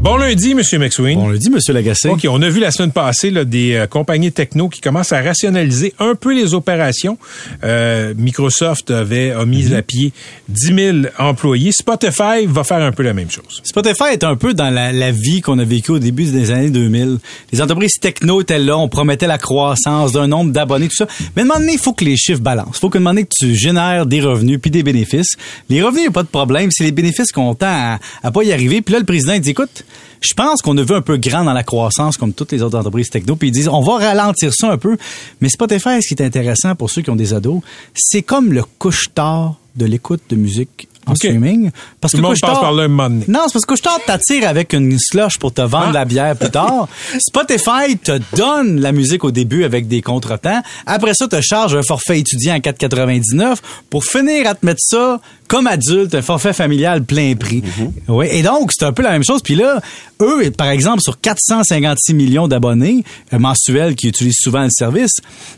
Bon 0.00 0.16
lundi, 0.18 0.54
Monsieur 0.54 0.78
McSween. 0.78 1.18
Bon 1.18 1.28
lundi, 1.28 1.50
Monsieur 1.50 1.72
Lagacé. 1.72 2.08
OK, 2.08 2.26
on 2.30 2.40
a 2.40 2.48
vu 2.48 2.60
la 2.60 2.70
semaine 2.70 2.92
passée 2.92 3.32
là, 3.32 3.44
des 3.44 3.74
euh, 3.74 3.86
compagnies 3.88 4.30
techno 4.30 4.68
qui 4.68 4.80
commencent 4.80 5.12
à 5.12 5.20
rationaliser 5.20 5.94
un 5.98 6.14
peu 6.14 6.32
les 6.32 6.54
opérations. 6.54 7.18
Euh, 7.64 8.14
Microsoft 8.16 8.92
avait 8.92 9.32
a 9.32 9.44
mis 9.44 9.74
à 9.74 9.82
pied 9.82 10.12
10 10.48 10.74
000 10.74 10.98
employés. 11.18 11.72
Spotify 11.72 12.46
va 12.46 12.62
faire 12.62 12.82
un 12.82 12.92
peu 12.92 13.02
la 13.02 13.14
même 13.14 13.30
chose. 13.30 13.62
Spotify 13.64 14.12
est 14.12 14.22
un 14.22 14.36
peu 14.36 14.54
dans 14.54 14.70
la, 14.70 14.92
la 14.92 15.10
vie 15.10 15.40
qu'on 15.40 15.58
a 15.58 15.64
vécue 15.64 15.92
au 15.92 15.98
début 15.98 16.26
des 16.26 16.52
années 16.52 16.70
2000. 16.70 17.18
Les 17.50 17.60
entreprises 17.60 17.94
techno 18.00 18.42
étaient 18.42 18.60
là, 18.60 18.78
on 18.78 18.88
promettait 18.88 19.26
la 19.26 19.38
croissance 19.38 20.12
d'un 20.12 20.28
nombre 20.28 20.52
d'abonnés, 20.52 20.86
tout 20.86 21.04
ça. 21.04 21.08
Mais 21.34 21.42
à 21.42 21.44
un 21.46 21.48
moment 21.48 21.58
donné, 21.58 21.72
il 21.72 21.80
faut 21.80 21.94
que 21.94 22.04
les 22.04 22.16
chiffres 22.16 22.42
balancent. 22.42 22.76
Il 22.76 22.80
faut 22.80 22.90
qu'à 22.90 22.98
un 22.98 23.00
moment 23.00 23.10
donné, 23.10 23.24
que 23.24 23.34
tu 23.36 23.56
génères 23.56 24.06
des 24.06 24.20
revenus 24.20 24.60
puis 24.62 24.70
des 24.70 24.84
bénéfices. 24.84 25.34
Les 25.68 25.82
revenus, 25.82 26.04
il 26.04 26.08
a 26.08 26.12
pas 26.12 26.22
de 26.22 26.28
problème. 26.28 26.68
C'est 26.70 26.84
les 26.84 26.92
bénéfices 26.92 27.32
qu'on 27.32 27.54
tend 27.54 27.66
à, 27.66 27.98
à 28.22 28.30
pas 28.30 28.44
y 28.44 28.52
arriver. 28.52 28.82
Puis 28.82 28.92
là, 28.92 29.00
le 29.00 29.06
président, 29.06 29.32
il 29.32 29.40
dit, 29.40 29.50
écoute, 29.50 29.84
je 30.20 30.34
pense 30.34 30.62
qu'on 30.62 30.76
a 30.78 30.82
vu 30.82 30.94
un 30.94 31.02
peu 31.02 31.16
grand 31.16 31.44
dans 31.44 31.52
la 31.52 31.62
croissance 31.62 32.16
comme 32.16 32.32
toutes 32.32 32.52
les 32.52 32.62
autres 32.62 32.78
entreprises 32.78 33.10
techno. 33.10 33.36
Puis 33.36 33.48
ils 33.48 33.52
disent, 33.52 33.68
on 33.68 33.80
va 33.80 33.98
ralentir 33.98 34.52
ça 34.52 34.70
un 34.70 34.78
peu. 34.78 34.96
Mais 35.40 35.48
Spotify, 35.48 36.02
ce 36.02 36.08
qui 36.08 36.14
est 36.14 36.24
intéressant 36.24 36.74
pour 36.74 36.90
ceux 36.90 37.02
qui 37.02 37.10
ont 37.10 37.16
des 37.16 37.34
ados, 37.34 37.60
c'est 37.94 38.22
comme 38.22 38.52
le 38.52 38.64
couche-tard 38.78 39.56
de 39.76 39.84
l'écoute 39.84 40.22
de 40.30 40.36
musique 40.36 40.88
en 41.06 41.14
streaming. 41.14 41.70
Parce 42.00 42.12
Tout 42.12 42.16
le 42.18 42.22
monde 42.24 42.36
passe 42.40 42.58
par 42.58 42.72
là 42.72 42.84
un 42.84 42.88
moment 42.88 43.08
donné. 43.08 43.24
non, 43.28 43.40
c'est 43.46 43.52
parce 43.54 43.64
que 43.64 43.72
Couche-Tard 43.74 44.00
t'attire 44.06 44.48
avec 44.48 44.72
une 44.72 44.98
slush 44.98 45.38
pour 45.38 45.52
te 45.52 45.60
vendre 45.62 45.86
Ah. 45.90 45.92
la 45.92 46.04
bière 46.04 46.36
plus 46.36 46.50
tard. 46.50 46.88
Spotify 47.18 47.96
te 48.02 48.18
donne 48.36 48.80
la 48.80 48.92
musique 48.92 49.24
au 49.24 49.30
début 49.30 49.64
avec 49.64 49.88
des 49.88 50.02
contretemps. 50.02 50.60
Après 50.86 51.14
ça, 51.14 51.28
te 51.28 51.40
charge 51.40 51.74
un 51.76 51.82
forfait 51.82 52.18
étudiant 52.20 52.54
à 52.54 52.58
4,99 52.58 53.56
pour 53.90 54.04
finir 54.04 54.48
à 54.48 54.54
te 54.54 54.64
mettre 54.66 54.80
ça 54.82 55.20
comme 55.48 55.68
adulte, 55.68 56.12
un 56.16 56.22
forfait 56.22 56.52
familial 56.52 57.04
plein 57.04 57.34
prix. 57.36 57.62
Oui, 58.08 58.26
et 58.30 58.42
donc, 58.42 58.72
c'est 58.76 58.84
un 58.84 58.92
peu 58.92 59.02
la 59.02 59.12
même 59.12 59.22
chose. 59.22 59.42
Puis 59.42 59.54
là, 59.54 59.80
eux, 60.20 60.50
par 60.50 60.68
exemple, 60.70 61.00
sur 61.02 61.20
456 61.20 62.14
millions 62.14 62.48
d'abonnés 62.48 63.04
euh, 63.32 63.38
mensuels 63.38 63.94
qui 63.94 64.08
utilisent 64.08 64.40
souvent 64.40 64.64
le 64.64 64.70
service, 64.70 65.12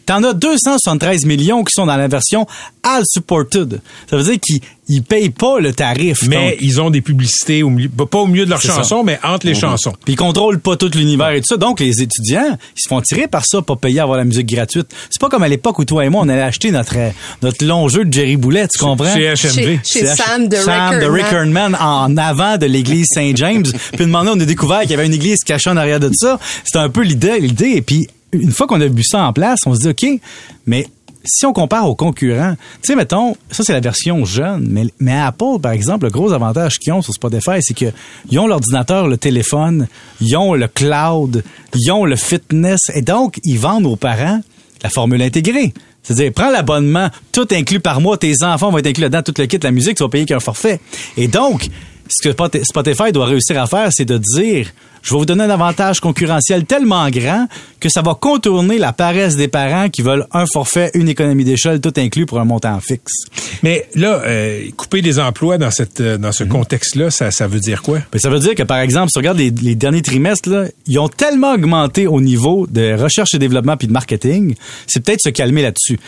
t'en 0.04 0.22
as 0.24 0.34
273 0.34 1.24
millions 1.24 1.64
qui 1.64 1.72
sont 1.72 1.86
dans 1.86 1.96
la 1.96 2.06
version 2.08 2.46
All 2.96 3.02
Supported. 3.06 3.80
Ça 4.08 4.16
veut 4.16 4.22
dire 4.24 4.38
qu'ils 4.40 4.60
ils 4.90 5.02
payent 5.02 5.28
pas 5.28 5.60
le 5.60 5.74
tarif. 5.74 6.22
Mais 6.26 6.52
Donc, 6.52 6.58
ils 6.62 6.80
ont 6.80 6.88
des 6.88 7.02
publicités, 7.02 7.62
au 7.62 7.68
milieu, 7.68 7.90
pas 7.90 8.18
au 8.20 8.26
milieu 8.26 8.46
de 8.46 8.50
leurs 8.50 8.62
C'est 8.62 8.68
ça. 8.68 8.76
chansons, 8.76 9.04
mais 9.04 9.18
entre 9.22 9.46
les 9.46 9.54
chansons. 9.54 9.92
puis 10.02 10.14
ils 10.14 10.16
contrôlent 10.16 10.60
pas 10.60 10.76
tout 10.76 10.90
l'univers 10.94 11.28
et 11.30 11.40
tout 11.40 11.46
ça. 11.48 11.56
Donc, 11.58 11.80
les 11.80 12.00
étudiants, 12.00 12.56
ils 12.74 12.80
se 12.80 12.88
font 12.88 13.00
tirer 13.02 13.28
par 13.28 13.44
ça 13.44 13.60
pour 13.60 13.76
payer 13.78 14.00
à 14.00 14.04
avoir 14.04 14.16
la 14.16 14.24
musique 14.24 14.46
gratuite. 14.46 14.86
C'est 15.10 15.20
pas 15.20 15.28
comme 15.28 15.42
à 15.42 15.48
l'époque 15.48 15.78
où 15.78 15.84
toi 15.84 16.06
et 16.06 16.08
moi, 16.08 16.22
on 16.24 16.28
allait 16.30 16.40
acheter 16.40 16.70
notre, 16.70 16.96
euh, 16.96 17.10
notre 17.42 17.66
long 17.66 17.88
jeu 17.88 18.06
de 18.06 18.12
Jerry 18.12 18.36
Boulet, 18.38 18.66
tu 18.68 18.78
comprends? 18.78 19.12
Chez 19.14 19.26
HMV. 19.34 19.80
Chez- 19.84 20.06
Sam 20.06 20.48
de 20.48 20.56
Sam 20.56 20.98
de 21.00 21.04
Rickernman. 21.06 21.12
Rickernman 21.12 21.76
en 21.78 22.16
avant 22.16 22.56
de 22.56 22.64
l'église 22.64 23.08
Saint-James. 23.12 23.64
puis 23.92 24.06
demander, 24.06 24.30
on 24.34 24.40
a 24.40 24.44
découvert 24.46 24.80
qu'il 24.82 24.92
y 24.92 24.94
avait 24.94 25.06
une 25.06 25.14
église 25.14 25.40
cachée 25.44 25.68
en 25.68 25.76
arrière 25.76 26.00
de 26.00 26.10
ça. 26.14 26.38
C'était 26.64 26.78
un 26.78 26.88
peu 26.88 27.02
l'idée, 27.02 27.38
l'idée. 27.40 27.72
Et 27.76 27.82
puis, 27.82 28.08
une 28.32 28.52
fois 28.52 28.66
qu'on 28.66 28.80
a 28.80 28.86
vu 28.86 29.04
ça 29.04 29.22
en 29.26 29.34
place, 29.34 29.60
on 29.66 29.74
se 29.74 29.80
dit, 29.80 29.88
OK, 29.88 30.20
mais 30.66 30.86
si 31.24 31.44
on 31.46 31.52
compare 31.52 31.88
aux 31.88 31.94
concurrents, 31.94 32.54
tu 32.82 32.86
sais, 32.88 32.96
mettons, 32.96 33.36
ça 33.50 33.62
c'est 33.64 33.72
la 33.72 33.80
version 33.80 34.24
jeune, 34.24 34.66
mais, 34.70 34.86
mais 34.98 35.18
Apple, 35.18 35.60
par 35.62 35.72
exemple, 35.72 36.06
le 36.06 36.10
gros 36.10 36.32
avantage 36.32 36.78
qu'ils 36.78 36.92
ont 36.92 37.02
sur 37.02 37.12
Spotify, 37.12 37.60
c'est 37.60 37.74
que 37.74 37.86
ils 38.30 38.38
ont 38.38 38.46
l'ordinateur, 38.46 39.08
le 39.08 39.16
téléphone, 39.16 39.88
ils 40.20 40.36
ont 40.36 40.54
le 40.54 40.68
cloud, 40.68 41.44
ils 41.74 41.90
ont 41.92 42.04
le 42.04 42.16
fitness, 42.16 42.80
et 42.94 43.02
donc, 43.02 43.38
ils 43.44 43.58
vendent 43.58 43.86
aux 43.86 43.96
parents 43.96 44.40
la 44.82 44.90
formule 44.90 45.20
intégrée. 45.22 45.74
C'est-à-dire, 46.04 46.32
prends 46.34 46.50
l'abonnement, 46.50 47.10
tout 47.32 47.48
inclus 47.50 47.80
par 47.80 48.00
mois, 48.00 48.16
tes 48.16 48.32
enfants 48.42 48.70
vont 48.70 48.78
être 48.78 48.86
inclus 48.86 49.02
là-dedans, 49.02 49.22
tout 49.22 49.34
le 49.36 49.46
kit, 49.46 49.58
la 49.62 49.72
musique, 49.72 49.96
tu 49.96 50.04
vas 50.04 50.08
payer 50.08 50.24
qu'un 50.24 50.40
forfait. 50.40 50.80
Et 51.16 51.28
donc, 51.28 51.66
ce 52.08 52.22
que 52.26 52.30
Spot- 52.32 52.64
Spotify 52.64 53.12
doit 53.12 53.26
réussir 53.26 53.60
à 53.60 53.66
faire, 53.66 53.88
c'est 53.92 54.06
de 54.06 54.16
dire, 54.16 54.68
je 55.08 55.14
vais 55.14 55.18
vous 55.20 55.24
donner 55.26 55.44
un 55.44 55.50
avantage 55.50 56.00
concurrentiel 56.00 56.66
tellement 56.66 57.08
grand 57.08 57.46
que 57.80 57.88
ça 57.88 58.02
va 58.02 58.14
contourner 58.14 58.76
la 58.76 58.92
paresse 58.92 59.36
des 59.36 59.48
parents 59.48 59.88
qui 59.88 60.02
veulent 60.02 60.26
un 60.32 60.44
forfait, 60.44 60.90
une 60.92 61.08
économie 61.08 61.44
d'échelle, 61.44 61.80
tout 61.80 61.94
inclus 61.96 62.26
pour 62.26 62.40
un 62.40 62.44
montant 62.44 62.78
fixe. 62.80 63.14
Mais 63.62 63.86
là, 63.94 64.20
euh, 64.26 64.64
couper 64.76 65.00
des 65.00 65.18
emplois 65.18 65.56
dans 65.56 65.70
cette 65.70 66.02
euh, 66.02 66.18
dans 66.18 66.32
ce 66.32 66.44
Mhm. 66.44 66.50
contexte-là, 66.50 67.10
ça, 67.10 67.30
ça 67.30 67.46
veut 67.46 67.60
dire 67.60 67.80
quoi? 67.80 68.00
Mais 68.12 68.18
ça 68.18 68.28
veut 68.28 68.38
dire 68.38 68.54
que, 68.54 68.64
par 68.64 68.80
exemple, 68.80 69.08
si 69.08 69.12
tu 69.14 69.18
regardes 69.20 69.38
les, 69.38 69.50
les 69.50 69.74
derniers 69.74 70.02
trimestres, 70.02 70.48
là, 70.50 70.64
ils 70.86 70.98
ont 70.98 71.08
tellement 71.08 71.54
augmenté 71.54 72.06
au 72.06 72.20
niveau 72.20 72.66
de 72.70 73.00
recherche 73.00 73.32
et 73.34 73.38
développement 73.38 73.76
puis 73.78 73.88
de 73.88 73.92
marketing, 73.92 74.54
c'est 74.86 75.00
peut-être 75.02 75.22
se 75.22 75.30
calmer 75.30 75.62
là-dessus. 75.62 75.98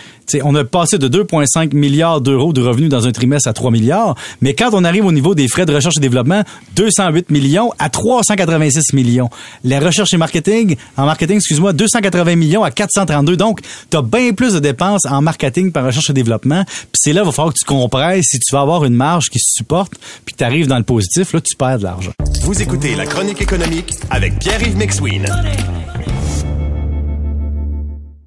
On 0.45 0.55
a 0.55 0.63
passé 0.65 0.99
de 0.99 1.09
2,5 1.09 1.75
milliards 1.75 2.21
d'euros 2.21 2.53
de 2.53 2.61
revenus 2.63 2.89
dans 2.89 3.07
un 3.07 3.13
trimestre 3.13 3.49
à 3.49 3.53
3 3.53 3.71
milliards, 3.73 4.15
mais 4.41 4.55
quand 4.55 4.71
on 4.75 4.85
arrive 4.85 5.05
au 5.07 5.11
niveau 5.13 5.35
des 5.35 5.49
frais 5.49 5.67
de 5.67 5.75
recherche 5.75 5.97
et 5.97 6.01
développement, 6.01 6.43
208 6.77 7.31
millions 7.31 7.73
à 7.81 7.89
386 7.89 8.90
millions. 8.93 9.29
La 9.65 9.81
recherche 9.81 10.13
et 10.15 10.17
marketing, 10.17 10.77
en 10.97 11.07
marketing, 11.07 11.37
excuse-moi, 11.37 11.73
280 11.73 12.37
millions 12.37 12.63
à 12.63 12.71
432. 12.71 13.37
Donc, 13.37 13.61
tu 13.91 13.97
as 13.97 14.03
bien 14.03 14.33
plus 14.33 14.55
de 14.55 14.59
dépenses 14.59 15.07
en 15.07 15.23
marketing 15.23 15.73
par 15.73 15.85
recherche 15.85 16.11
et 16.11 16.13
développement. 16.13 16.65
Puis 16.65 16.89
c'est 16.95 17.13
là, 17.13 17.23
il 17.23 17.27
va 17.27 17.33
falloir 17.33 17.55
que 17.55 17.59
tu 17.59 17.65
compresses 17.65 18.27
si 18.27 18.39
tu 18.39 18.55
vas 18.55 18.63
avoir 18.63 18.85
une 18.85 18.95
marge 18.95 19.29
qui 19.31 19.39
se 19.39 19.53
supporte, 19.55 19.93
puis 20.25 20.35
que 20.35 20.39
tu 20.39 20.45
arrives 20.45 20.67
dans 20.67 20.79
le 20.79 20.85
positif, 20.85 21.33
là, 21.33 21.41
tu 21.41 21.57
perds 21.57 21.79
de 21.79 21.85
l'argent. 21.85 22.13
Vous 22.43 22.61
écoutez 22.63 22.95
la 22.95 23.07
chronique 23.07 23.41
économique 23.41 23.93
avec 24.11 24.39
Pierre-Yves 24.39 24.77
McSween. 24.77 25.27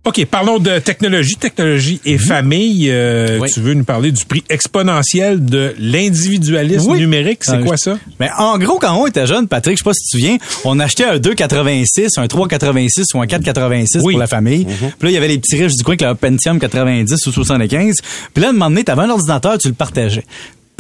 OK, 0.06 0.26
parlons 0.26 0.60
de 0.60 0.80
technologie, 0.80 1.36
technologie 1.38 2.02
et 2.04 2.18
famille. 2.18 2.90
Euh, 2.92 3.36
Mhm. 3.38 3.42
Oui. 3.42 3.50
Tu 3.54 3.60
veux 3.62 3.74
nous 3.74 3.86
parler 3.86 4.12
du 4.12 4.26
prix 4.26 4.44
exponentiel 4.50 5.46
de 5.46 5.74
l'individualisme 5.80 6.92
Oui. 6.92 7.00
numérique? 7.00 7.40
C'est 7.46 7.54
Euh, 7.56 7.64
quoi 7.64 7.78
ça? 7.78 7.98
Mais 8.20 8.28
en 8.38 8.58
gros, 8.58 8.80
quand 8.80 8.94
on 8.96 9.08
était 9.08 9.26
jeune, 9.26 9.48
Patrick, 9.48 9.78
je 9.78 9.80
sais 9.82 9.86
pas 9.86 9.94
si 9.94 10.04
tu 10.04 10.18
te 10.18 10.22
souviens, 10.22 10.38
on 10.66 10.78
achetait 10.82 11.06
un 11.06 11.20
2,86, 11.20 12.18
un 12.18 12.28
3,86 12.28 13.14
ou 13.14 13.22
un 13.22 13.28
4,86 13.28 14.02
Oui. 14.04 14.14
pour 14.16 14.20
la 14.20 14.28
famille. 14.28 14.66
Puis 14.66 14.76
là, 15.04 15.10
il 15.10 15.14
y 15.14 15.18
avait 15.18 15.30
les 15.30 15.38
petits 15.38 15.56
riches 15.56 15.76
du 15.78 15.84
coin 15.86 15.96
avec 15.98 16.02
le 16.02 16.16
Pentium 16.16 16.60
90 16.60 17.26
ou 17.28 17.32
75. 17.32 17.96
Puis 18.34 18.42
là, 18.42 18.48
à 18.48 18.50
un 18.50 18.54
moment 18.54 18.70
donné, 18.70 18.84
t'avais 18.84 19.04
un 19.04 19.10
ordinateur, 19.10 19.58
tu 19.58 19.70
le 19.70 19.74
partageais. 19.74 20.26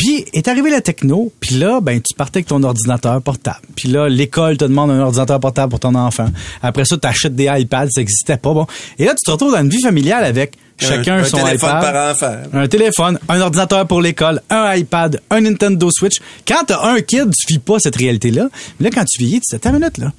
Puis 0.03 0.25
est 0.33 0.49
arrivé 0.49 0.69
la 0.69 0.81
techno, 0.81 1.31
puis 1.39 1.55
là, 1.55 1.79
ben 1.79 2.01
tu 2.01 2.13
partais 2.13 2.39
avec 2.39 2.47
ton 2.47 2.61
ordinateur 2.61 3.21
portable. 3.21 3.61
Puis 3.73 3.87
là, 3.87 4.09
l'école 4.09 4.57
te 4.57 4.65
demande 4.65 4.91
un 4.91 4.99
ordinateur 4.99 5.39
portable 5.39 5.69
pour 5.69 5.79
ton 5.79 5.95
enfant. 5.95 6.27
Après 6.61 6.83
ça, 6.83 6.97
tu 6.97 7.07
achètes 7.07 7.35
des 7.35 7.45
iPads, 7.45 7.87
ça 7.89 8.01
existait 8.01 8.35
pas. 8.35 8.53
Bon. 8.53 8.67
Et 8.99 9.05
là, 9.05 9.11
tu 9.11 9.23
te 9.25 9.31
retrouves 9.31 9.53
dans 9.53 9.61
une 9.61 9.69
vie 9.69 9.81
familiale 9.81 10.25
avec 10.25 10.57
chacun 10.77 11.19
un 11.19 11.23
son 11.23 11.37
téléphone 11.37 11.69
iPad. 11.69 11.93
par 11.93 12.11
enfant. 12.11 12.35
Un 12.51 12.67
téléphone, 12.67 13.17
un 13.29 13.39
ordinateur 13.39 13.87
pour 13.87 14.01
l'école, 14.01 14.41
un 14.49 14.75
iPad, 14.75 15.21
un 15.29 15.39
Nintendo 15.39 15.89
Switch. 15.89 16.17
Quand 16.45 16.65
t'as 16.67 16.83
un 16.83 16.99
kid, 16.99 17.31
tu 17.33 17.53
vis 17.53 17.59
pas 17.59 17.79
cette 17.79 17.95
réalité-là. 17.95 18.49
Mais 18.81 18.89
là, 18.89 18.91
quand 18.93 19.05
tu 19.05 19.23
vieillis, 19.23 19.39
tu 19.39 19.57
te 19.57 19.69
dis, 19.69 19.73
minute, 19.73 19.99
là. 19.99 20.11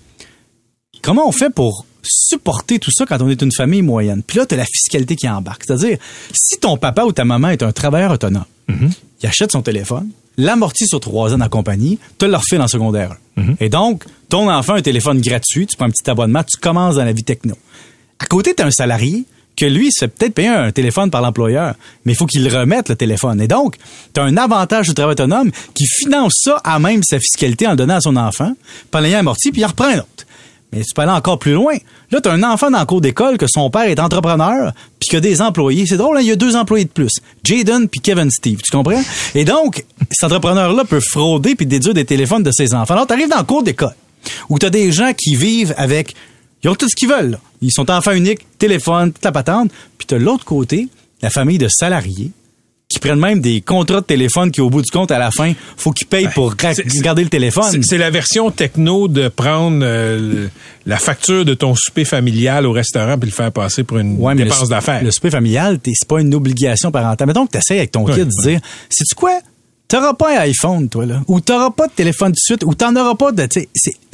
Comment 1.03 1.29
on 1.29 1.33
fait 1.33 1.51
pour 1.51 1.85
supporter 2.05 2.79
tout 2.79 2.91
ça 2.93 3.07
quand 3.07 3.21
on 3.21 3.29
est 3.29 3.41
une 3.43 3.53
famille 3.53 3.83
moyenne? 3.83 4.23
Puis 4.27 4.39
là, 4.39 4.47
t'as 4.47 4.57
la 4.57 4.65
fiscalité 4.65 5.17
qui 5.17 5.29
embarque. 5.29 5.63
C'est-à-dire, 5.67 5.99
si 6.33 6.59
ton 6.59 6.77
papa 6.77 7.05
ou 7.05 7.13
ta 7.13 7.25
maman 7.25 7.49
est 7.49 7.63
un 7.63 7.73
travailleur 7.73 8.13
autonome, 8.13 8.45
il 8.69 9.27
achète 9.27 9.53
son 9.53 9.63
téléphone, 9.63 10.09
l'amortit 10.37 10.87
sur 10.87 11.01
trois 11.01 11.35
ans 11.35 11.41
en 11.41 11.49
compagnie, 11.49 11.99
te 12.19 12.25
le 12.25 12.35
en 12.61 12.69
secondaire. 12.69 13.17
un. 13.37 13.55
Et 13.61 13.69
donc, 13.69 14.05
ton 14.29 14.51
enfant 14.51 14.75
a 14.75 14.79
un 14.79 14.83
téléphone 14.83 15.21
gratuit, 15.21 15.67
tu 15.67 15.77
prends 15.77 15.87
un 15.87 15.91
petit 15.91 16.09
abonnement, 16.11 16.43
tu 16.43 16.57
commences 16.59 16.97
dans 16.97 17.05
la 17.05 17.13
vie 17.13 17.25
techno. 17.25 17.57
À 18.19 18.27
côté, 18.27 18.55
tu 18.55 18.63
as 18.63 18.67
un 18.67 18.71
salarié 18.71 19.25
que 19.57 19.65
lui, 19.67 19.87
il 19.87 19.93
se 19.93 20.01
fait 20.01 20.09
peut-être 20.09 20.35
payer 20.35 20.49
un 20.49 20.73
téléphone 20.73 21.11
par 21.11 21.23
l'employeur, 21.23 21.75
mais 22.05 22.13
il 22.13 22.17
faut 22.17 22.27
qu'il 22.27 22.43
le 22.45 22.53
remette, 22.57 22.89
le 22.89 22.97
téléphone. 22.97 23.41
Et 23.41 23.49
donc, 23.49 23.77
tu 24.13 24.21
as 24.21 24.25
un 24.25 24.37
avantage 24.37 24.89
du 24.89 24.95
travail 24.95 25.13
autonome 25.13 25.51
qui 25.75 25.85
finance 25.87 26.41
ça 26.43 26.61
à 26.65 26.79
même 26.79 27.03
sa 27.05 27.19
fiscalité 27.19 27.67
en 27.67 27.71
le 27.71 27.77
donnant 27.77 27.97
à 27.97 28.01
son 28.01 28.17
enfant, 28.17 28.53
puis 28.91 28.99
en 28.99 29.01
l'ayant 29.01 29.21
amorti, 29.21 29.53
puis 29.53 29.61
il 29.61 29.65
en 29.65 29.69
reprend 29.69 29.87
un 29.87 29.99
autre. 29.99 30.27
Mais 30.75 30.83
tu 30.83 30.93
peux 30.95 31.03
aller 31.03 31.13
encore 31.13 31.39
plus 31.39 31.53
loin. 31.53 31.75
Là, 32.11 32.21
tu 32.21 32.29
as 32.29 32.33
un 32.33 32.43
enfant 32.43 32.71
dans 32.71 32.81
le 32.81 32.87
cours 32.87 33.01
d'école 33.01 33.39
que 33.39 33.47
son 33.49 33.71
père 33.71 33.85
est 33.85 34.01
entrepreneur, 34.01 34.73
puis 34.99 35.09
qu'il 35.09 35.19
a 35.19 35.21
des 35.21 35.41
employés. 35.41 35.87
C'est 35.87 35.97
drôle, 35.97 36.17
hein, 36.17 36.21
il 36.21 36.27
y 36.27 36.33
a 36.33 36.37
deux 36.37 36.57
employés 36.57 36.85
de 36.85 36.91
plus. 36.91 37.13
Jaden 37.45 37.89
puis 37.89 38.01
Kevin 38.01 38.31
Steve, 38.31 38.61
tu 38.63 38.71
comprends? 38.71 39.03
Et 39.35 39.45
donc, 39.45 39.85
cet 40.11 40.25
entrepreneur-là 40.25 40.85
peut 40.85 41.01
frauder 41.01 41.55
puis 41.55 41.67
déduire 41.67 41.95
des 41.95 42.05
téléphones 42.05 42.43
de 42.43 42.51
ses 42.51 42.75
enfants. 42.75 42.95
Alors, 42.95 43.07
tu 43.07 43.13
arrives 43.13 43.29
dans 43.29 43.39
le 43.39 43.45
cours 43.45 43.63
d'école, 43.63 43.95
où 44.49 44.59
tu 44.59 44.67
as 44.67 44.71
des 44.71 44.91
gens 44.93 45.13
qui 45.13 45.37
vivent 45.37 45.75
avec... 45.77 46.15
Ils 46.63 46.71
ont 46.71 46.75
tout 46.75 46.89
ce 46.89 46.97
qu'ils 46.97 47.11
veulent. 47.11 47.33
là. 47.33 47.41
Ils 47.61 47.73
sont 47.73 47.91
enfants 47.91 48.13
uniques, 48.13 48.41
téléphone, 48.59 49.13
toute 49.13 49.25
la 49.25 49.33
patente. 49.33 49.71
Puis 49.99 50.07
tu 50.07 50.19
l'autre 50.19 50.47
côté, 50.47 50.89
la 51.21 51.29
famille 51.31 51.59
de 51.59 51.69
salariés 51.69 52.31
qui 52.95 53.01
prennent 53.01 53.19
même 53.21 53.41
des 53.41 53.61
contrats 53.61 54.01
de 54.01 54.07
téléphone 54.07 54.51
qui, 54.51 54.61
au 54.61 54.71
bout 54.71 54.83
du 54.83 54.91
compte, 54.91 55.11
à 55.11 55.19
la 55.19 55.31
fin, 55.31 55.53
faut 55.77 55.93
qu'ils 55.93 56.07
payent 56.07 56.29
pour 56.35 56.55
Ben, 56.55 56.75
c'est- 56.75 56.89
c'est- 56.89 57.03
garder 57.03 57.23
le 57.23 57.29
téléphone. 57.29 57.65
C'est- 57.71 57.83
C'est 57.85 57.99
la 57.99 58.11
version 58.11 58.51
techno 58.51 59.09
de 59.09 59.29
prendre 59.29 59.81
euh, 59.83 60.47
la 60.87 60.97
facture 60.99 61.45
de 61.45 61.55
ton 61.55 61.75
souper 61.77 62.05
familial 62.05 62.67
au 62.67 62.73
restaurant 62.73 63.19
puis 63.19 63.29
le 63.31 63.35
faire 63.35 63.53
passer 63.53 63.85
pour 63.85 63.99
une 63.99 64.17
Ouais, 64.19 64.35
dépense 64.35 64.69
d'affaires. 64.69 65.03
Le 65.05 65.11
souper 65.11 65.31
familial, 65.31 65.79
c'est 65.85 66.09
pas 66.09 66.21
une 66.21 66.35
obligation 66.35 66.91
parentale. 66.91 67.27
Mettons 67.27 67.47
que 67.47 67.53
tu 67.53 67.59
essaies 67.59 67.79
avec 67.79 67.93
ton 67.93 68.05
kid 68.05 68.25
de 68.27 68.43
dire, 68.43 68.61
sais-tu 68.89 69.15
quoi? 69.15 69.39
T'auras 69.87 70.15
pas 70.15 70.39
un 70.39 70.41
iPhone, 70.43 70.89
toi, 70.89 71.05
là. 71.07 71.21
Ou 71.29 71.41
t'auras 71.41 71.71
pas 71.71 71.87
de 71.87 71.93
téléphone 71.93 72.33
de 72.33 72.37
suite. 72.39 72.65
Ou 72.65 72.75
t'en 72.75 72.97
auras 72.97 73.15
pas 73.15 73.33
de. 73.33 73.47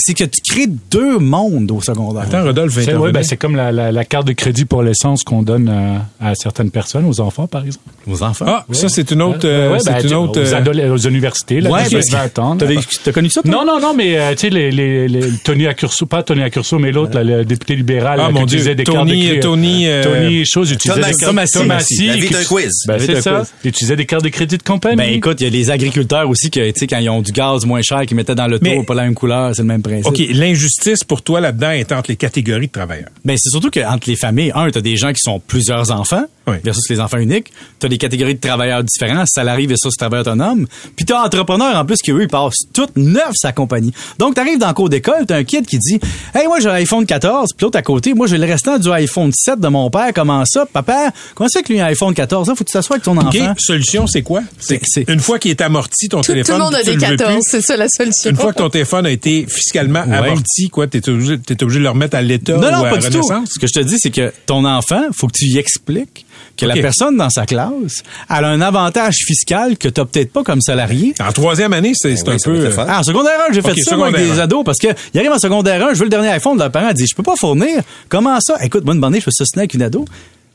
C'est 0.02 0.14
que 0.14 0.24
tu 0.24 0.40
crées 0.50 0.66
deux 0.90 1.18
mondes 1.18 1.70
au 1.70 1.80
secondaire. 1.82 2.22
Attends, 2.22 2.42
Rodolphe 2.42 2.72
C'est 2.74 2.94
ouais, 2.96 3.12
ben, 3.12 3.22
c'est 3.22 3.36
comme 3.36 3.54
la, 3.54 3.70
la, 3.70 3.92
la 3.92 4.04
carte 4.06 4.26
de 4.26 4.32
crédit 4.32 4.64
pour 4.64 4.82
l'essence 4.82 5.22
qu'on 5.22 5.42
donne 5.42 5.68
à, 5.68 6.06
à 6.30 6.34
certaines 6.34 6.70
personnes, 6.70 7.04
aux 7.04 7.20
enfants, 7.20 7.46
par 7.46 7.64
exemple. 7.66 7.84
aux 8.10 8.22
enfants. 8.22 8.46
Ah, 8.48 8.64
ça, 8.72 8.88
c'est 8.88 9.10
une 9.10 9.20
autre... 9.22 9.40
euh, 9.46 9.72
Ouais, 9.72 9.78
c'est 9.78 9.92
ben, 9.92 10.06
une 10.06 10.14
autre... 10.14 10.40
aux, 10.40 10.44
euh, 10.54 10.56
adole- 10.60 10.90
aux 10.90 10.96
universités, 10.96 11.60
là, 11.60 11.70
Ouais, 11.70 11.84
tu 11.86 11.96
parce 11.96 12.10
vas 12.10 12.20
attendre. 12.22 12.66
T'as 13.04 13.12
connu 13.12 13.28
ça, 13.30 13.42
toi? 13.42 13.50
Non, 13.52 13.64
non, 13.66 13.78
non, 13.78 13.94
mais 13.94 14.18
euh, 14.18 14.30
tu 14.32 14.38
sais, 14.38 14.50
les, 14.50 14.70
les, 14.70 15.06
les, 15.06 15.30
Tony 15.44 15.66
Accurso, 15.66 16.06
pas 16.06 16.22
Tony 16.22 16.42
Accurso, 16.42 16.78
mais 16.78 16.92
l'autre, 16.92 17.20
le 17.20 17.44
député 17.44 17.76
libéral, 17.76 18.18
Ah, 18.20 18.26
là, 18.28 18.30
mon 18.30 18.40
qui 18.40 18.46
Dieu, 18.46 18.56
utilisait 18.58 18.74
des 18.74 18.84
Tony- 18.84 18.96
cartes 18.96 19.08
de 19.08 19.12
crédit. 19.26 19.40
Tony, 19.40 19.86
euh, 19.88 20.02
Tony, 20.02 20.46
chose, 20.46 20.72
utilisait 20.72 21.00
Thomassi. 21.00 21.12
des 21.18 21.24
cartes 21.26 21.50
Thomassi. 21.52 22.06
La 22.06 22.16
vie 22.16 22.30
d'un 22.30 22.44
quiz. 22.44 22.72
Ben, 22.88 22.98
c'est 22.98 23.20
ça. 23.20 23.42
Il 23.64 23.68
utilisait 23.68 23.96
des 23.96 24.06
cartes 24.06 24.24
de 24.24 24.30
crédit 24.30 24.56
de 24.56 24.62
compagnie. 24.62 24.96
Ben 24.96 25.12
écoute, 25.12 25.40
il 25.40 25.44
y 25.44 25.46
a 25.46 25.50
les 25.60 25.70
agriculteurs 25.70 26.28
aussi 26.28 26.50
que, 26.50 26.70
tu 26.70 26.78
sais, 26.80 26.86
quand 26.86 26.98
ils 26.98 27.10
ont 27.10 27.20
du 27.22 27.32
gaz 27.32 27.64
moins 27.66 27.82
cher 27.82 28.00
qu'ils 28.06 28.16
mettaient 28.16 28.34
dans 28.34 28.46
le 28.46 28.58
tour, 28.58 28.84
pas 28.86 28.94
la 28.94 29.02
même 29.02 29.14
couleur, 29.14 29.54
c'est 29.54 29.62
le 29.62 29.68
même 29.68 29.82
principe. 29.82 30.06
OK, 30.06 30.18
l'injustice 30.30 31.04
pour 31.04 31.22
toi 31.22 31.40
là-dedans 31.40 31.70
est 31.70 31.92
entre 31.92 32.10
les 32.10 32.16
catégories 32.16 32.66
de 32.68 32.72
travailleurs. 32.72 33.08
Ben 33.24 33.36
c'est 33.38 33.50
surtout 33.50 33.70
que 33.70 33.80
entre 33.80 34.08
les 34.08 34.16
familles, 34.16 34.52
un, 34.54 34.70
t'as 34.70 34.80
des 34.80 34.96
gens 34.96 35.12
qui 35.12 35.20
sont 35.20 35.38
plusieurs 35.40 35.90
enfants 35.90 36.24
Oui. 36.46 36.56
versus 36.64 36.88
les 36.88 36.98
enfants 37.00 37.18
uniques. 37.18 37.52
T'as 37.78 37.88
des 37.88 37.98
catégories 37.98 38.34
de 38.34 38.40
travailleurs 38.40 38.82
différents, 38.82 39.24
salariés 39.26 39.66
versus 39.66 39.94
travailleurs 39.96 40.26
autonomes. 40.26 40.66
Puis 40.96 41.04
t'as 41.04 41.22
entrepreneurs 41.24 41.76
en 41.76 41.84
plus 41.84 41.98
qui 41.98 42.10
eux 42.10 42.22
ils 42.22 42.28
passent 42.28 42.64
toutes 42.72 42.96
neuf 42.96 43.30
sa 43.34 43.52
compagnie. 43.52 43.92
Donc 44.18 44.34
t'arrives 44.34 44.58
dans 44.58 44.68
le 44.68 44.74
cours 44.74 44.88
d'école, 44.88 45.26
t'as 45.26 45.36
un 45.36 45.44
kid 45.44 45.66
qui 45.66 45.78
dit, 45.78 46.00
hey 46.34 46.46
moi 46.46 46.58
j'ai 46.60 46.68
un 46.68 46.72
iPhone 46.74 47.04
14, 47.06 47.50
puis 47.56 47.64
l'autre 47.64 47.78
à 47.78 47.82
côté, 47.82 48.14
moi 48.14 48.26
j'ai 48.26 48.38
le 48.38 48.46
restant 48.46 48.78
du 48.78 48.90
iPhone 48.90 49.30
7 49.34 49.60
de 49.60 49.68
mon 49.68 49.90
père. 49.90 50.10
Comment 50.14 50.44
ça, 50.46 50.64
papa 50.66 51.10
Comment 51.34 51.48
ça 51.48 51.62
que 51.62 51.72
lui 51.72 51.80
a 51.80 51.84
un 51.84 51.88
iPhone 51.88 52.14
14 52.14 52.46
Ça 52.46 52.54
faut 52.54 52.64
que 52.64 52.68
tu 52.70 52.72
t'assoies 52.72 52.96
avec 52.96 53.04
ton 53.04 53.16
OK, 53.18 53.26
enfant. 53.36 53.54
solution, 53.58 54.06
c'est 54.06 54.22
quoi? 54.22 54.40
C'est- 54.58 54.80
une 55.08 55.20
fois 55.20 55.38
qu'il 55.38 55.49
est 55.50 55.60
amorti, 55.60 56.08
ton 56.08 56.18
Tout, 56.18 56.22
tout 56.26 56.32
téléphone, 56.32 56.58
le 56.58 56.64
monde 56.64 56.74
a 56.74 56.78
tu 56.80 56.84
des 56.86 56.92
le 56.94 57.00
veux 57.00 57.16
14, 57.16 57.32
plus. 57.34 57.42
c'est 57.50 57.60
ça 57.60 57.76
la 57.76 57.88
solution. 57.88 58.30
Une 58.30 58.36
fois 58.36 58.52
que 58.52 58.58
ton 58.58 58.70
téléphone 58.70 59.06
a 59.06 59.10
été 59.10 59.46
fiscalement 59.48 60.04
Ouais. 60.06 60.16
amorti, 60.16 60.70
quoi, 60.70 60.86
t'es 60.86 61.06
obligé, 61.08 61.38
t'es 61.38 61.62
obligé 61.62 61.78
de 61.78 61.84
le 61.84 61.90
remettre 61.90 62.16
à 62.16 62.22
l'État 62.22 62.54
Non, 62.54 62.68
ou 62.68 62.70
non, 62.70 62.84
à 62.84 62.90
pas 62.90 62.96
du 62.98 63.08
tout. 63.10 63.20
Renaissance? 63.22 63.50
Ce 63.54 63.58
que 63.58 63.66
je 63.66 63.72
te 63.72 63.80
dis, 63.80 63.96
c'est 63.98 64.10
que 64.10 64.32
ton 64.46 64.64
enfant, 64.64 65.02
faut 65.12 65.26
que 65.26 65.32
tu 65.36 65.46
y 65.46 65.58
expliques 65.58 66.26
que 66.56 66.66
la 66.66 66.74
personne 66.74 67.16
dans 67.16 67.30
sa 67.30 67.46
classe, 67.46 68.02
elle 68.28 68.44
a 68.44 68.48
un 68.48 68.60
avantage 68.60 69.14
fiscal 69.26 69.78
que 69.78 69.88
t'as 69.88 70.04
peut-être 70.04 70.32
pas 70.32 70.42
comme 70.42 70.60
salarié. 70.60 71.14
En 71.20 71.32
troisième 71.32 71.72
année, 71.72 71.92
c'est 71.94 72.08
oui, 72.08 72.14
un 72.26 72.38
ça 72.38 72.50
peu... 72.50 72.70
Ah, 72.78 73.00
en 73.00 73.02
secondaire 73.02 73.38
1, 73.48 73.52
j'ai 73.52 73.62
fait 73.62 73.74
ça 73.80 73.96
moi, 73.96 74.08
avec 74.08 74.20
des 74.26 74.38
ados 74.40 74.64
parce 74.64 74.78
que 74.78 74.88
ils 75.14 75.18
arrivent 75.18 75.32
en 75.32 75.38
secondaire 75.38 75.86
1, 75.86 75.94
je 75.94 75.98
veux 75.98 76.04
le 76.04 76.10
dernier 76.10 76.28
iPhone, 76.28 76.58
leur 76.58 76.70
parent 76.70 76.92
dit 76.92 77.06
je 77.06 77.14
peux 77.14 77.22
pas 77.22 77.36
fournir. 77.36 77.82
Comment 78.08 78.38
ça? 78.40 78.56
Écoute, 78.62 78.84
moi 78.84 78.94
une 78.94 79.00
bonne 79.00 79.12
année, 79.14 79.20
je 79.20 79.26
peux 79.26 79.30
s'ostiner 79.30 79.62
avec 79.62 79.74
une 79.74 79.82
ado. 79.82 80.04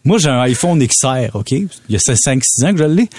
Moi, 0.03 0.19
j'ai 0.19 0.29
un 0.29 0.41
iPhone 0.41 0.85
XR, 0.85 1.33
OK? 1.35 1.51
Il 1.51 1.67
y 1.89 1.95
a 1.95 1.99
5 1.99 2.43
6 2.43 2.63
ans 2.65 2.71
que 2.73 2.77
je 2.77 2.83
l'ai. 2.83 3.09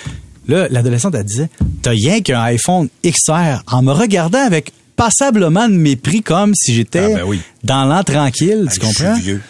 Là, 0.48 0.69
l'adolescente 0.70 1.14
elle 1.14 1.25
disait 1.25 1.48
"T'as 1.82 1.90
rien 1.90 2.20
qu'un 2.20 2.40
iPhone 2.43 2.88
XR" 3.04 3.62
en 3.66 3.82
me 3.82 3.93
regardant 3.93 4.44
avec 4.44 4.72
passablement 4.96 5.69
de 5.69 5.75
mépris 5.75 6.22
comme 6.22 6.54
si 6.54 6.75
j'étais 6.75 7.12
Ah, 7.14 7.19
ben 7.19 7.25
oui. 7.26 7.40
dans 7.64 7.84
l'an 7.84 8.02
tranquille, 8.02 8.66
tu 8.66 8.69
Ah, 8.69 8.75
Je 8.75 8.81
comprends? 8.81 9.14
suis 9.16 9.25
vieux. 9.25 9.43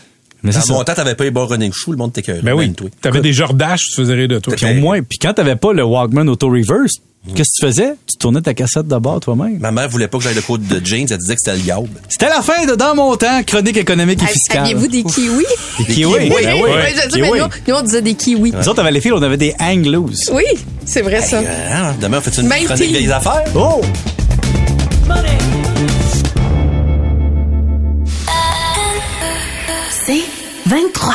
Mais 0.43 0.52
c'est 0.52 0.69
Dans 0.69 0.75
mon 0.75 0.84
temps, 0.84 0.94
t'avais 0.94 1.14
pas 1.14 1.25
les 1.25 1.31
bons 1.31 1.46
running 1.46 1.72
shoes, 1.72 1.90
le 1.93 1.96
monde 1.96 2.12
t'écœurait. 2.12 2.40
Ben 2.43 2.52
oui, 2.52 2.72
t'avais 3.00 3.20
des 3.20 3.32
Jordaches, 3.32 3.81
tu 3.90 3.96
faisais 3.96 4.14
rire 4.14 4.28
de 4.28 4.38
toi. 4.38 4.54
Puis 4.56 4.66
au 4.66 4.75
moins, 4.75 5.02
puis 5.02 5.19
quand 5.19 5.32
t'avais 5.34 5.56
pas 5.56 5.72
le 5.72 5.82
Walkman 5.84 6.28
Auto 6.28 6.48
Reverse, 6.48 6.94
qu'est-ce 7.34 7.61
que 7.61 7.61
tu 7.61 7.67
faisais? 7.67 7.93
Tu 8.06 8.17
tournais 8.19 8.40
ta 8.40 8.55
cassette 8.55 8.87
de 8.87 8.96
bord 8.96 9.20
toi-même? 9.20 9.58
Ma 9.58 9.70
mère 9.70 9.88
voulait 9.88 10.08
pas 10.08 10.19
que 10.19 10.25
j'aille 10.25 10.34
le 10.34 10.43
code 10.43 10.67
de 10.67 10.84
jeans, 10.84 11.06
elle 11.11 11.19
disait 11.19 11.34
que 11.34 11.40
c'était 11.44 11.56
le 11.56 11.62
yaub. 11.64 11.88
C'était 12.08 12.28
la 12.28 12.43
fin 12.43 12.64
de 12.67 12.75
Dans 12.75 12.94
mon 12.94 13.17
temps, 13.17 13.43
chronique 13.44 13.76
économique 13.76 14.23
et 14.23 14.26
fiscale. 14.26 14.62
Aviez-vous 14.62 14.88
des 14.88 15.02
kiwis? 15.02 15.44
Des 15.78 15.84
kiwis? 15.84 15.94
kiwis, 15.94 16.28
Ben 16.28 16.55
oui. 16.62 16.70
Sais, 16.70 17.20
mais 17.20 17.28
Kiwis. 17.28 17.40
nous, 17.40 17.46
nous, 17.69 17.75
on 17.75 17.82
disait 17.82 18.02
des 18.02 18.14
kiwis. 18.14 18.52
Nous 18.52 18.69
autres, 18.69 18.81
avec 18.81 18.93
les 18.94 19.00
filles, 19.00 19.12
on 19.12 19.23
avait 19.23 19.37
des 19.37 19.55
hang 19.58 19.84
loose. 19.87 20.31
Oui, 20.32 20.44
c'est 20.84 21.02
vrai 21.02 21.23
ça. 21.23 21.38
Euh, 21.38 21.69
hein, 21.73 21.94
demain, 22.00 22.19
on 22.19 22.20
fait 22.20 22.40
une 22.40 22.49
Même 22.49 22.64
chronique 22.64 22.90
vieilles 22.90 23.11
affaires? 23.12 23.44
Oh! 23.55 23.81
C'est 30.06 30.23
23. 30.67 31.14